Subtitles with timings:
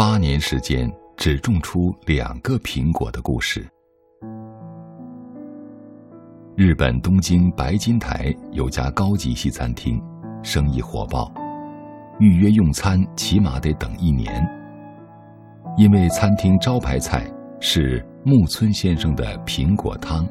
[0.00, 3.68] 八年时间只种出两个苹果的故事。
[6.56, 10.02] 日本东京白金台有家高级西餐厅，
[10.42, 11.30] 生意火爆，
[12.18, 14.42] 预约用餐起码得等一年。
[15.76, 17.30] 因为餐厅招牌菜
[17.60, 20.26] 是木村先生的苹果汤。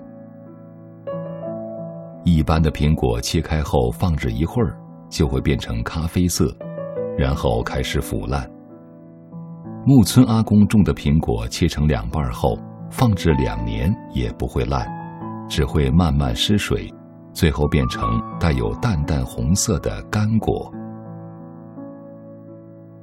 [2.23, 4.75] 一般的苹果切开后放置一会儿，
[5.11, 6.51] 就会变成咖啡色，
[7.15, 8.49] 然后开始腐烂。
[9.85, 12.59] 木村阿公种的苹果切成两半后，
[12.91, 14.85] 放置两年也不会烂，
[15.47, 16.93] 只会慢慢失水，
[17.33, 20.71] 最后变成带有淡淡红色的干果。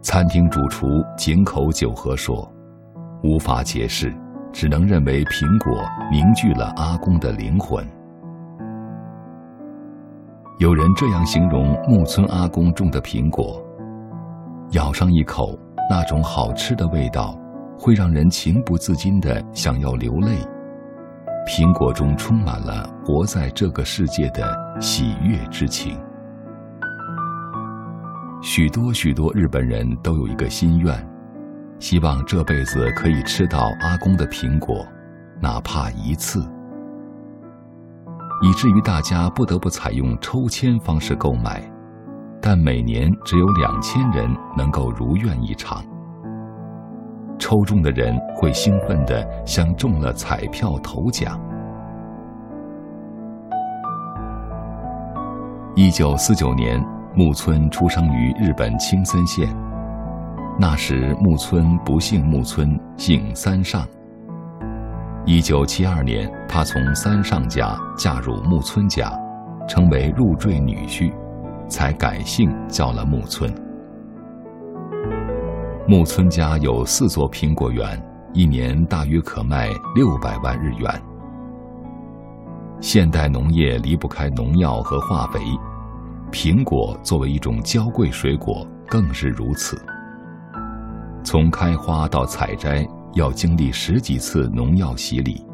[0.02, 2.48] 餐厅主厨井口久和说
[3.24, 4.14] ：“无法解释，
[4.52, 5.82] 只能认为苹果
[6.12, 7.84] 凝聚了阿公的灵魂。”
[10.60, 13.60] 有人这样形容木村阿公种的苹果：
[14.72, 15.58] 咬上一口。
[15.88, 17.38] 那种好吃的味道，
[17.78, 20.38] 会让人情不自禁的想要流泪。
[21.46, 25.96] 苹果中充满了活在这个世界的喜悦之情。
[28.42, 31.08] 许多许多日本人都有一个心愿，
[31.78, 34.84] 希望这辈子可以吃到阿公的苹果，
[35.40, 36.44] 哪怕一次。
[38.42, 41.62] 以至于大家不得不采用抽签方式购买。
[42.48, 45.84] 但每年只有两千人能够如愿以偿。
[47.40, 51.40] 抽中的人会兴奋的像中了彩票头奖。
[55.74, 56.80] 一九四九年，
[57.16, 59.48] 木村出生于日本青森县。
[60.56, 63.84] 那时木村不姓木村，姓三上。
[65.24, 69.12] 一九七二年，他从三上家嫁入木村家，
[69.68, 71.12] 成为入赘女婿。
[71.68, 73.52] 才改姓叫了木村。
[75.88, 81.02] 木村家有四座苹果园，一年大约可卖六百万日元。
[82.80, 85.40] 现代农业离不开农药和化肥，
[86.30, 89.80] 苹果作为一种娇贵水果更是如此。
[91.24, 95.44] 从开花到采摘要经历十几次农药洗礼，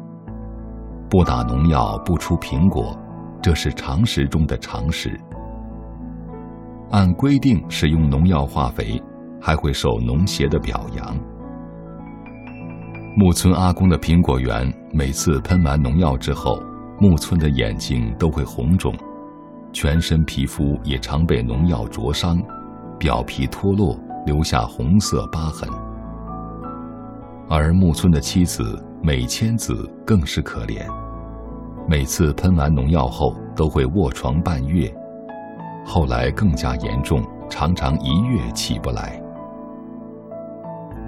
[1.09, 2.97] 不打农药不出苹果，
[3.41, 5.19] 这是常识中的常识。
[6.93, 9.01] 按规定使用农药化肥，
[9.41, 11.17] 还会受农协的表扬。
[13.17, 16.61] 木村阿公的苹果园每次喷完农药之后，
[16.99, 18.93] 木村的眼睛都会红肿，
[19.71, 22.39] 全身皮肤也常被农药灼伤，
[22.99, 25.67] 表皮脱落，留下红色疤痕。
[27.49, 30.85] 而木村的妻子美千子更是可怜，
[31.89, 34.93] 每次喷完农药后都会卧床半月。
[35.85, 39.21] 后来更加严重，常常一月起不来。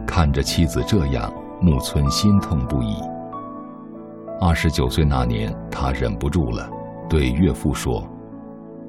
[0.06, 2.96] 看着妻子这样，木村心痛不已。
[4.40, 6.70] 二十九岁那年，他忍不住了，
[7.10, 8.06] 对岳父说：“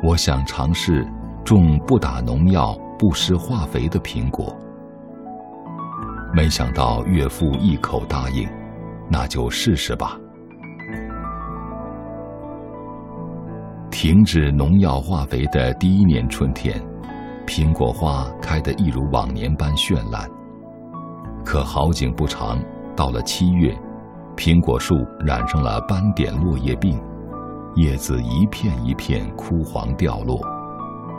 [0.03, 1.07] 我想尝试
[1.45, 4.55] 种不打农药、不施化肥的苹果。”
[6.35, 8.47] 没想到岳父一口答应
[9.09, 10.19] ：“那就试试吧。”
[13.99, 16.79] 停止农药化肥的第一年春天，
[17.47, 20.29] 苹果花开得一如往年般绚烂。
[21.43, 22.63] 可好景不长，
[22.95, 23.75] 到了七月，
[24.37, 27.01] 苹果树染上了斑点落叶病，
[27.77, 30.39] 叶子一片一片枯黄掉落，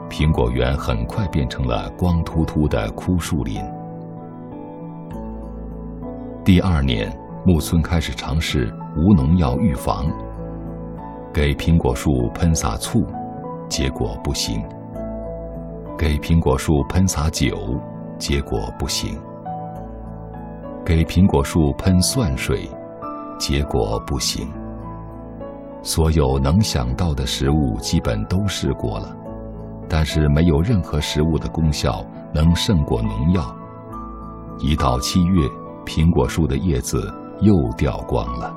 [0.07, 3.59] 苹果园很快变成了光秃秃的枯树林。
[6.45, 7.11] 第二年，
[7.43, 10.05] 木村开始尝试无农药预防。
[11.37, 13.05] 给苹果树喷洒醋，
[13.69, 14.59] 结果不行；
[15.95, 17.55] 给苹果树喷洒酒，
[18.17, 19.15] 结果不行；
[20.83, 22.67] 给苹果树喷蒜水，
[23.37, 24.51] 结果不行。
[25.83, 29.15] 所有能想到的食物基本都试过了，
[29.87, 33.55] 但是没有任何食物的功效能胜过农药。
[34.57, 35.47] 一到七月，
[35.85, 38.51] 苹果树的叶子又掉光了。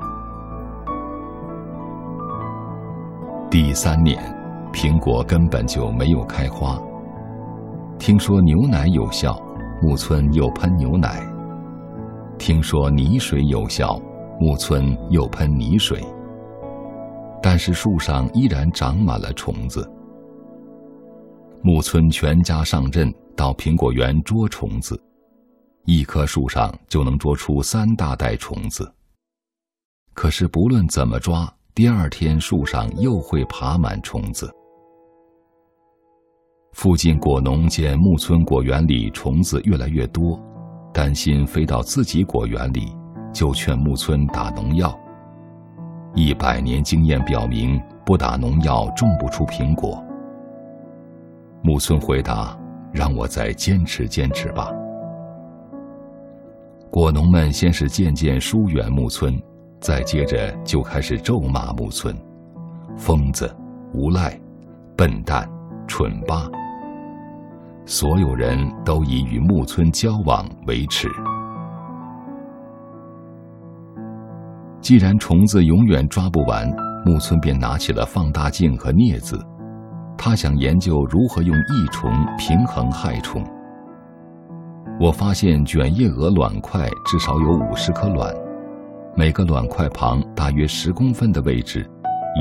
[3.51, 4.17] 第三年，
[4.73, 6.81] 苹果根本就没有开花。
[7.99, 9.37] 听说牛奶有效，
[9.83, 11.19] 木村又喷牛奶；
[12.39, 14.01] 听说泥水有效，
[14.39, 16.01] 木村又喷泥水。
[17.43, 19.85] 但是树上依然长满了虫子。
[21.61, 24.97] 木村全家上阵到苹果园捉虫子，
[25.87, 28.89] 一棵树上就能捉出三大袋虫子。
[30.15, 34.51] 可是不论怎么抓，第二天，树上又会爬满虫子。
[36.73, 40.39] 附近果农见木村果园里虫子越来越多，
[40.93, 42.93] 担心飞到自己果园里，
[43.33, 44.99] 就劝木村打农药。
[46.17, 50.03] 一百年经验表明，不打农药种不出苹果。
[51.63, 52.59] 木村回答
[52.93, 54.73] ：“让我再坚持坚持吧。”
[56.91, 59.41] 果农们先是渐渐疏远木村，
[59.81, 62.15] 再接着就开始咒骂木村
[62.97, 63.51] ：“疯子、
[63.95, 64.39] 无赖、
[64.97, 65.49] 笨蛋、
[65.89, 66.47] 蠢八。”
[67.87, 71.09] 所有人都以与木村交往为耻。
[74.81, 76.71] 既然虫子永远抓不完，
[77.05, 79.39] 木村便拿起了放大镜和镊子，
[80.17, 83.43] 他想研究如何用益虫平衡害虫。
[85.01, 88.33] 我发现卷叶蛾卵块至少有五十颗卵，
[89.17, 91.89] 每个卵块旁大约十公分的位置，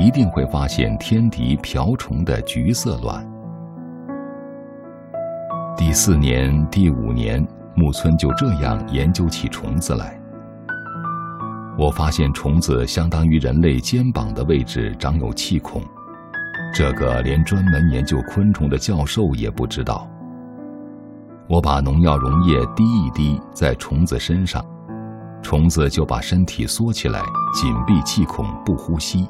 [0.00, 3.28] 一定会发现天敌瓢虫的橘色卵。
[5.76, 10.18] 第四年、第五年，木村就这样研究起虫子来。
[11.76, 15.82] 我发现虫子相当于人类肩膀的位置长有气孔，
[16.72, 20.08] 这个连专门研究昆虫的教授也不知道。
[21.48, 24.64] 我把农药溶液滴一滴在虫子身上，
[25.42, 27.20] 虫子就把身体缩起来，
[27.54, 29.28] 紧闭气孔不呼吸。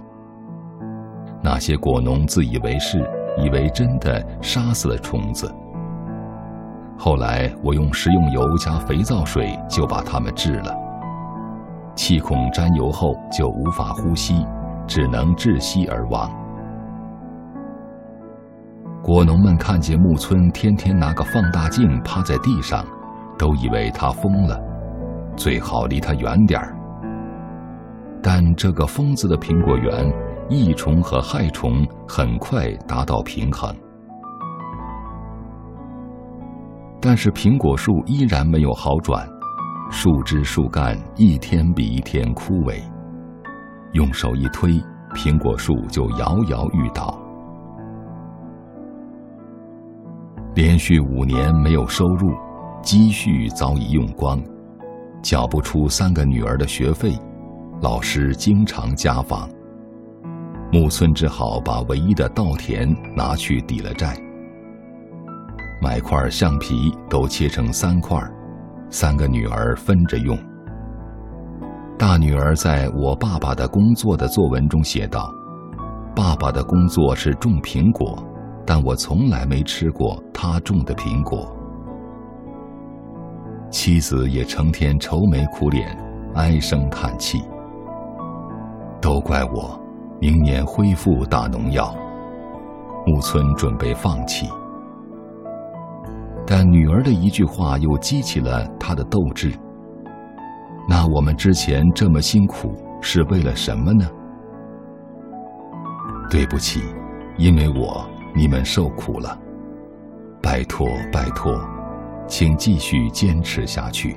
[1.42, 2.98] 那些果农自以为是，
[3.38, 5.50] 以为真的杀死了虫子。
[6.98, 10.74] 后来我用食用油加肥皂水就把它们治了。
[11.94, 14.44] 气孔沾油后就无法呼吸，
[14.86, 16.30] 只能窒息而亡。
[19.02, 22.84] 果农们看见木村天天拿个放大镜趴在地上，
[23.38, 24.60] 都以为他疯了，
[25.40, 26.76] 最好离他远点儿。
[28.22, 30.12] 但这个疯子的苹果园，
[30.50, 33.74] 益虫和害虫很快达到平衡。
[37.00, 39.26] 但是苹果树依然没有好转。
[39.90, 42.78] 树枝树干一天比一天枯萎，
[43.92, 44.72] 用手一推，
[45.14, 47.18] 苹果树就摇摇欲倒。
[50.54, 52.30] 连续五年没有收入，
[52.82, 54.38] 积蓄早已用光，
[55.22, 57.18] 缴不出三个女儿的学费，
[57.82, 59.48] 老师经常家访。
[60.72, 64.16] 木村只好把唯一的稻田拿去抵了债，
[65.82, 68.20] 买块橡皮都切成三块。
[68.88, 70.36] 三个女儿分着用。
[71.96, 75.32] 大女儿在我爸爸的工作的作文中写道
[76.16, 78.20] ：“爸爸的工作是种苹果，
[78.66, 81.54] 但我从来没吃过他种的苹果。”
[83.70, 85.96] 妻子也成天愁眉苦脸，
[86.34, 87.42] 唉声叹气。
[89.00, 89.80] 都怪我，
[90.20, 91.94] 明年恢复打农药。
[93.06, 94.48] 木村准备放弃。
[96.46, 99.52] 但女儿的一句话又激起了他的斗志。
[100.88, 104.04] 那我们之前这么辛苦是为了什么呢？
[106.28, 106.80] 对不起，
[107.38, 109.38] 因为我你们受苦了。
[110.42, 111.52] 拜托拜托，
[112.30, 114.16] 请继续坚持下去。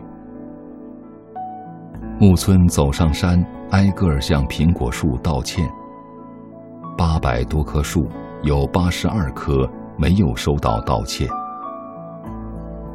[2.20, 5.68] 木村走上山，挨个向苹果树道歉。
[6.96, 8.08] 八百多棵树，
[8.44, 9.68] 有八十二棵
[9.98, 11.28] 没有收到道歉。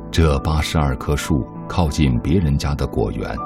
[0.08, 3.36] 这八十二棵树靠近别人家的果园，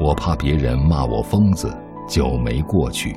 [0.00, 1.70] 我怕别人骂我疯子，
[2.08, 3.14] 就没过去。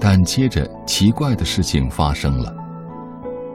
[0.00, 2.52] 但接着奇怪的事情发生了，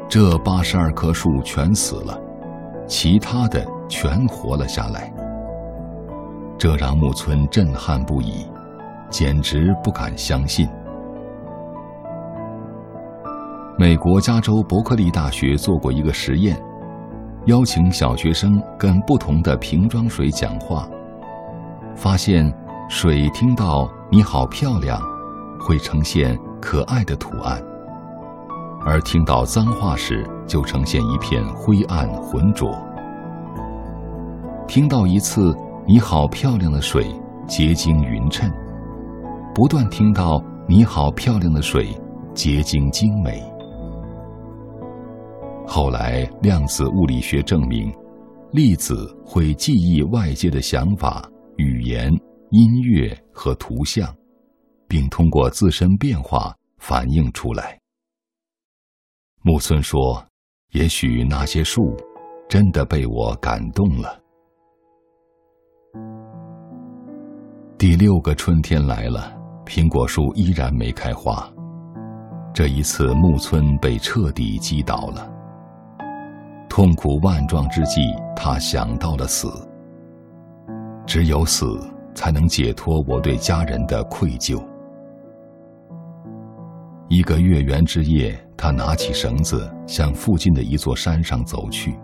[0.09, 2.17] 这八十二棵树全死了，
[2.87, 5.11] 其他的全活了下来。
[6.57, 8.47] 这让木村震撼不已，
[9.09, 10.65] 简直不敢相信。
[13.77, 16.57] 美国加州伯克利大学做过一个实验，
[17.47, 20.87] 邀请小学生跟不同的瓶装水讲话，
[21.95, 22.51] 发现
[22.87, 25.01] 水听到“你好漂亮”，
[25.59, 27.59] 会呈现可爱的图案；
[28.89, 32.71] 而听到脏话时，就呈现一片灰暗浑浊。
[34.65, 35.53] 听到一次
[35.85, 37.05] “你好漂亮”的水，
[37.45, 38.49] 结晶匀称；
[39.53, 41.89] 不断听到“你好漂亮”的水，
[42.33, 43.43] 结晶精美。
[45.67, 47.93] 后来，量子物理学证明，
[48.51, 52.09] 粒子会记忆外界的想法、语言、
[52.51, 54.07] 音乐和图像，
[54.87, 57.77] 并通过自身变化反映出来。
[59.47, 60.21] 木村说
[60.75, 61.95] ：“也许那些树
[62.49, 64.19] 真的被我感动了。”
[67.79, 69.33] 第六个春天来了，
[69.65, 71.49] 苹果树依然没开花。
[72.53, 75.31] 这一次，木村被彻底击倒了。
[76.67, 78.01] 痛苦万状之际，
[78.35, 79.47] 他想到了死。
[81.05, 81.79] 只有死，
[82.13, 84.61] 才能解脱我对家人的愧疚。
[87.09, 91.97] 一个月圆之夜，他拿起绳子，向附近的一座山上走去。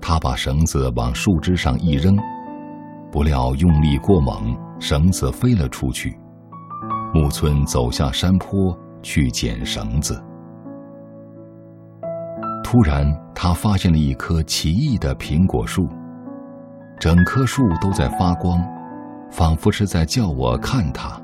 [0.00, 2.16] 他把绳子往树枝上一扔，
[3.10, 6.18] 不料用力过猛，绳子飞了出去。
[7.12, 10.18] 木村走下山坡去捡绳子，
[12.64, 15.86] 突然他发现了一棵奇异的苹果树，
[16.98, 18.58] 整棵树都在发光，
[19.30, 21.21] 仿佛是在叫我看它。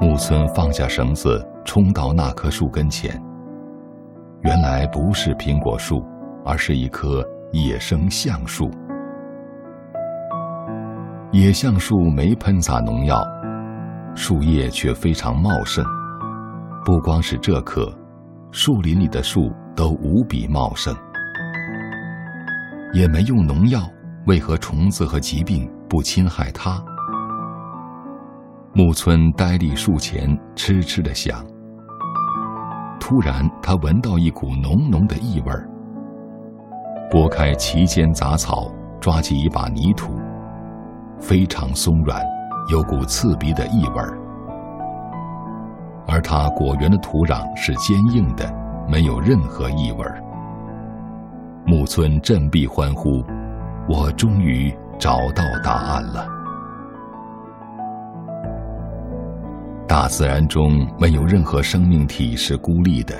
[0.00, 3.20] 木村放下绳子，冲到那棵树跟前。
[4.42, 6.06] 原来不是苹果树，
[6.44, 8.70] 而是一棵野生橡树。
[11.32, 13.20] 野橡树没喷洒农药，
[14.14, 15.84] 树叶却非常茂盛。
[16.84, 17.92] 不光是这棵，
[18.52, 20.94] 树林里的树都无比茂盛。
[22.94, 23.80] 也没用农药，
[24.26, 26.80] 为何虫子和疾病不侵害它？
[28.78, 31.44] 木村呆立树前，痴痴的想。
[33.00, 35.68] 突然，他闻到一股浓浓的异味儿。
[37.10, 38.70] 拨开其间杂草，
[39.00, 40.14] 抓起一把泥土，
[41.18, 42.24] 非常松软，
[42.70, 44.16] 有股刺鼻的异味儿。
[46.06, 48.48] 而他果园的土壤是坚硬的，
[48.88, 50.22] 没有任何异味儿。
[51.66, 53.24] 木村振臂欢呼
[53.90, 56.28] ：“我终于找到答案了。”
[59.88, 63.18] 大自然中没有任何生命体是孤立的，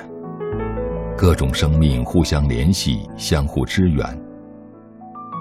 [1.17, 4.05] 各种生命互相联系、相互支援。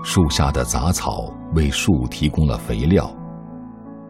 [0.03, 3.15] 树下的杂草为树提供了肥料，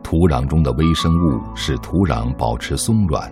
[0.00, 3.28] 土壤中的微生物使土壤保持松软，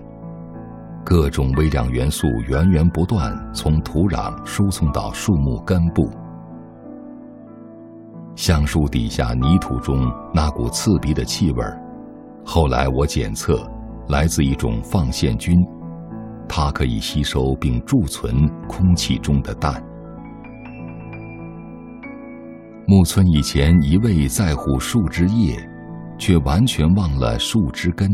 [1.04, 6.10] 各种微量元素源源不断从土壤输送到树木根部。
[8.34, 11.64] 橡树底下泥土中那股刺鼻的气味
[12.44, 13.64] 后来我检测。
[14.08, 15.54] 来自一种放线菌，
[16.48, 19.82] 它可以吸收并贮存空气中的氮。
[22.86, 25.56] 木村以前一味在乎树枝叶，
[26.18, 28.08] 却完全忘了树枝根。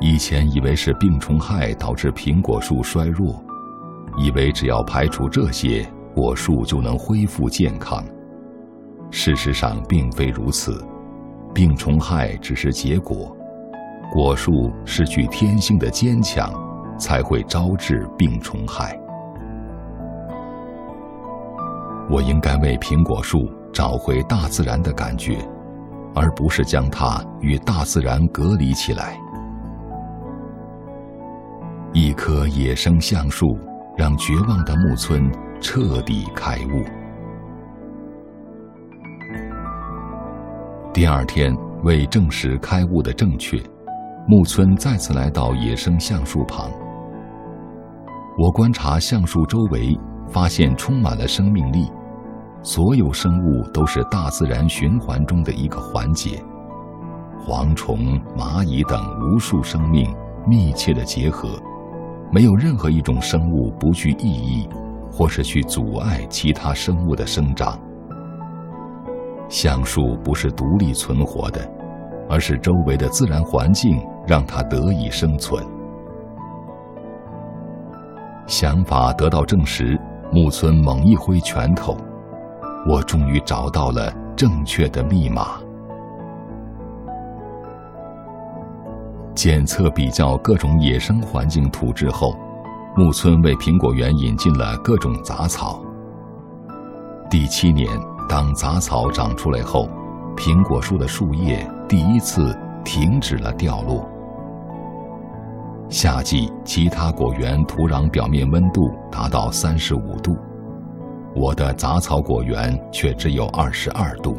[0.00, 3.38] 以前以为是病虫害导致苹果树衰弱，
[4.16, 8.02] 以为只要排除这些，果树就能恢复健康。
[9.10, 10.82] 事实上并非如此，
[11.52, 13.36] 病虫害只是结果。
[14.12, 16.52] 果树失去天性的坚强，
[16.98, 18.94] 才会招致病虫害。
[22.10, 25.38] 我应该为苹果树找回大自然的感觉，
[26.14, 29.18] 而不是将它与大自然隔离起来。
[31.94, 33.56] 一棵野生橡树，
[33.96, 36.84] 让绝望的木村彻底开悟。
[40.92, 43.58] 第二天，为证实开悟的正确。
[44.24, 46.70] 木村再次来到野生橡树旁。
[48.38, 49.98] 我观察橡树周围，
[50.28, 51.90] 发现充满了生命力，
[52.62, 56.40] 所有生物都是大自然循环中的一个环节。
[57.44, 60.14] 蝗虫、蚂蚁等无数生命
[60.46, 61.60] 密切的结合，
[62.30, 64.68] 没有任何一种生物不具意义，
[65.10, 67.76] 或是去阻碍其他生物的生长。
[69.48, 71.68] 橡树不是独立存活的，
[72.30, 74.00] 而是周围的自然环境。
[74.32, 75.62] 让它得以生存。
[78.46, 80.00] 想法得到证实，
[80.32, 81.94] 木村猛一挥拳头，
[82.88, 85.60] 我终于找到了正确的密码。
[89.34, 92.34] 检测比较各种野生环境土质后，
[92.96, 95.84] 木村为苹果园引进了各种杂草。
[97.28, 97.86] 第七年，
[98.30, 99.90] 当杂草长出来后，
[100.38, 104.08] 苹果树的树叶第一次停止了掉落。
[105.88, 110.34] 夏季，其他果园土壤表面温度达到三十五度，
[111.36, 114.38] 我的杂草果园却只有二十二度。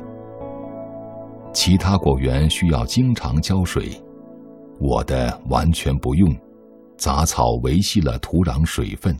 [1.54, 3.92] 其他果园需要经常浇水，
[4.80, 6.36] 我的完全不用，
[6.98, 9.16] 杂草维系了土壤水分。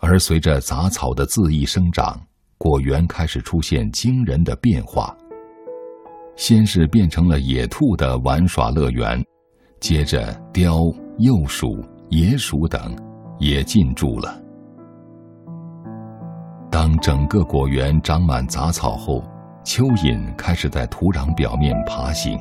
[0.00, 2.20] 而随着杂草的恣意生长，
[2.58, 5.16] 果园开始出现惊人的变化。
[6.36, 9.24] 先是变成了野兔的玩耍乐园。
[9.80, 10.76] 接着，雕、
[11.18, 12.96] 鼬鼠、野鼠等
[13.38, 14.40] 也进驻了。
[16.70, 19.22] 当整个果园长满杂草后，
[19.64, 22.38] 蚯蚓开始在土壤表面爬行。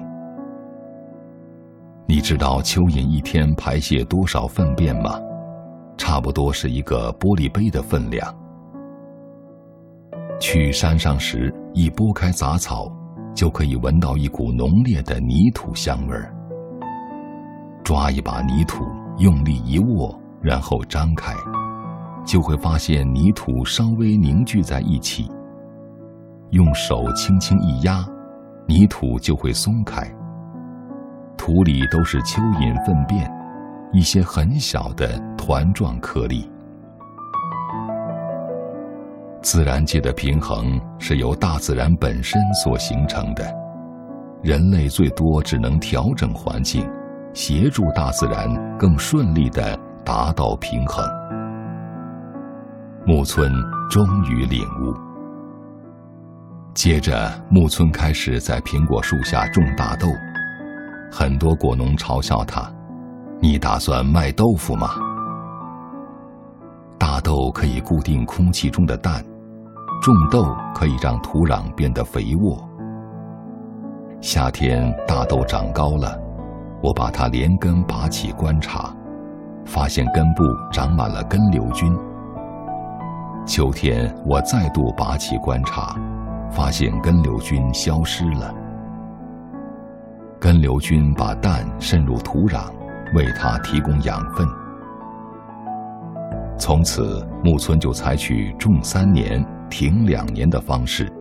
[2.05, 5.19] 你知道蚯蚓一天排泄多少粪便吗？
[5.97, 8.33] 差不多是一个玻璃杯的分量。
[10.39, 12.91] 去山上时，一拨开杂草，
[13.35, 16.33] 就可以闻到一股浓烈的泥土香味儿。
[17.83, 18.85] 抓一把泥土，
[19.17, 21.33] 用力一握，然后张开，
[22.25, 25.29] 就会发现泥土稍微凝聚在一起。
[26.51, 28.05] 用手轻轻一压，
[28.67, 30.09] 泥土就会松开。
[31.35, 33.29] 土里都是蚯蚓粪便，
[33.91, 36.49] 一些很小的团状颗粒。
[39.41, 43.43] 自然界的平衡是由大自然本身所形成的，
[44.41, 46.89] 人类最多只能调整环境，
[47.33, 51.03] 协助大自然更顺利地达到平衡。
[53.05, 53.51] 木村
[53.89, 54.93] 终于领悟。
[56.73, 60.07] 接着，木村开始在苹果树下种大豆，
[61.11, 62.71] 很多果农嘲笑他
[63.41, 64.89] ：“你打算卖豆腐吗？”
[66.97, 69.23] 大豆可以固定空气中的氮。
[70.01, 72.57] 种豆可以让土壤变得肥沃。
[74.19, 76.19] 夏天大豆长高了，
[76.83, 78.93] 我把它连根拔起观察，
[79.63, 81.97] 发现根部长满了根瘤菌。
[83.45, 85.95] 秋天我再度拔起观察，
[86.51, 88.53] 发现根瘤菌消失了。
[90.41, 92.65] 根瘤菌把氮渗入土壤，
[93.15, 94.45] 为它提供养分。
[96.57, 99.43] 从此，木村就采取种三年。
[99.69, 101.11] 停两年的方式，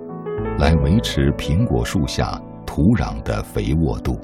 [0.59, 4.21] 来维持苹果树下土壤的肥沃度。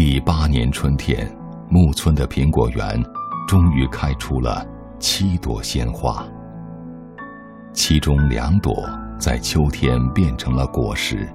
[0.00, 1.28] 第八年春天，
[1.68, 3.04] 木村的苹果园
[3.48, 4.64] 终于开出了
[5.00, 6.24] 七朵鲜花，
[7.72, 8.72] 其中两朵
[9.18, 11.28] 在秋天变成了果实。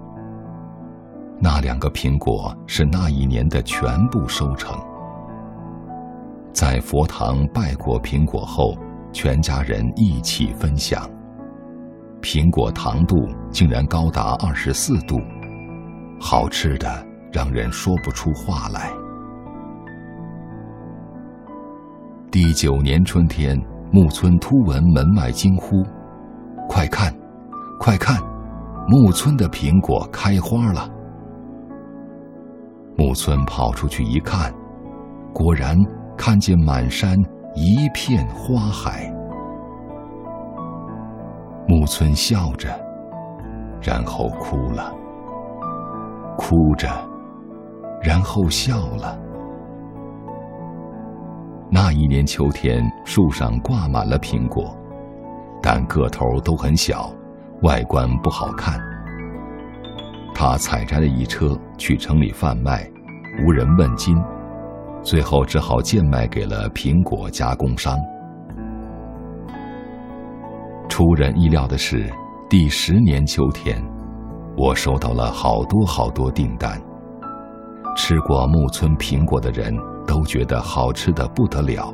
[1.41, 4.73] 那两个苹果是那一年的全部收成。
[6.53, 8.77] 在佛堂拜过苹果后。
[9.11, 11.07] 全家人一起分享，
[12.21, 15.19] 苹果糖度竟然高达二十四度，
[16.19, 18.91] 好吃的让人说不出话来。
[22.31, 23.59] 第九年春天，
[23.91, 25.83] 木村突闻门外惊呼
[26.69, 27.13] ：“快看，
[27.79, 28.17] 快看，
[28.87, 30.87] 木村的苹果开花了！”
[32.95, 34.53] 木村跑出去一看，
[35.33, 35.75] 果然
[36.15, 37.17] 看见满山。
[37.55, 39.13] 一片花海，
[41.67, 42.67] 木村笑着，
[43.79, 44.91] 然后哭了，
[46.35, 46.89] 哭着，
[48.03, 49.17] 然后笑了。
[51.71, 54.75] 那一年秋天，树上挂满了苹果，
[55.61, 57.11] 但个头都很小，
[57.61, 58.79] 外观不好看。
[60.35, 62.87] 他采摘了一车去城里贩卖，
[63.43, 64.15] 无人问津。
[65.01, 67.97] 最后只好贱卖给了苹果加工商。
[70.87, 72.11] 出人意料的是，
[72.49, 73.83] 第十年秋天，
[74.55, 76.79] 我收到了好多好多订单。
[77.95, 79.73] 吃过木村苹果的人
[80.05, 81.93] 都觉得好吃的不得了，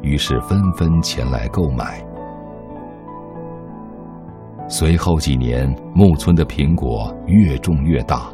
[0.00, 2.04] 于是纷纷前来购买。
[4.68, 8.32] 随后几年，木村的苹果越种越大，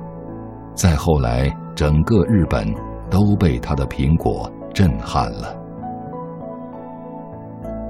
[0.74, 2.66] 再后来，整个日本。
[3.10, 5.56] 都被他的苹果震撼了。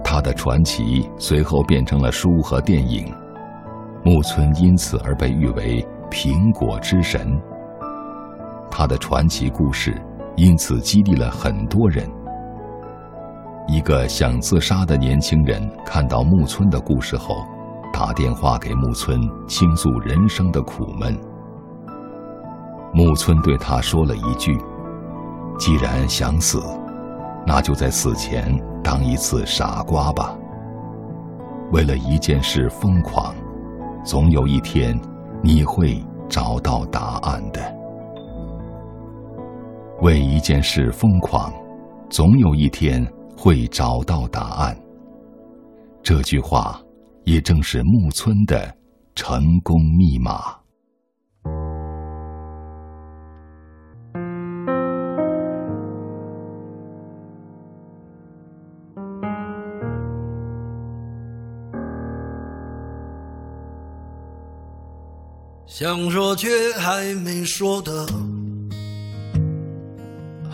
[0.04, 3.12] 他的传奇随后变成了书和电影，
[4.04, 7.36] 木村因此而被誉为“苹果之神”。
[8.70, 10.00] 他的传奇故事
[10.36, 12.08] 因此激励了很多人。
[13.66, 17.44] 一个想自杀的年轻人看到木村的故事后，
[17.92, 21.18] 打电话给木村倾诉人生的苦闷。
[22.94, 24.58] 木村对他说了一句。
[25.58, 26.62] 既然想死，
[27.44, 30.34] 那就在死前当一次傻瓜吧。
[31.72, 33.34] 为了一件事疯狂，
[34.04, 34.98] 总有一天
[35.42, 37.60] 你会找到答案的。
[40.00, 41.52] 为一件事疯狂，
[42.08, 43.04] 总有一天
[43.36, 44.78] 会找到答案。
[46.04, 46.80] 这句话，
[47.24, 48.72] 也正是木村的
[49.16, 50.54] 成功密码。
[65.66, 68.06] 想说却还没说的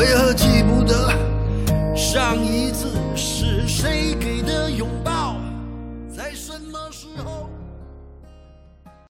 [0.00, 1.12] 为何记不得
[1.94, 4.99] 上一次是谁给的拥抱，